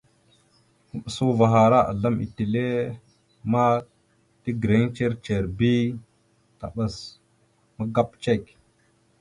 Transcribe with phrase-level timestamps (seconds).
[0.91, 2.63] Maɓəsa uvah ara azlam etelle
[3.51, 3.63] ma
[4.41, 5.71] tegreŋ ndzir ndzir bi
[6.59, 6.95] taɓas
[7.77, 8.43] magap cek.